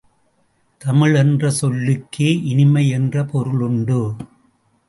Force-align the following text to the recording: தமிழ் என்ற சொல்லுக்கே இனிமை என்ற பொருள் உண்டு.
தமிழ் 0.81 1.13
என்ற 1.15 1.51
சொல்லுக்கே 1.51 2.29
இனிமை 2.43 2.89
என்ற 2.89 3.25
பொருள் 3.25 3.61
உண்டு. 3.61 4.01